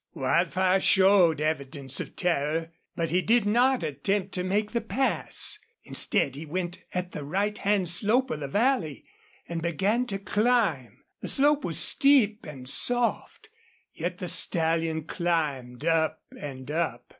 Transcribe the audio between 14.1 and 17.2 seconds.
the stallion climbed up and up.